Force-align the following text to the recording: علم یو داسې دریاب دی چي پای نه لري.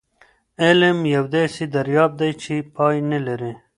علم 0.63 0.97
یو 1.15 1.25
داسې 1.35 1.63
دریاب 1.75 2.11
دی 2.19 2.31
چي 2.41 2.55
پای 2.75 2.97
نه 3.11 3.19
لري. 3.27 3.53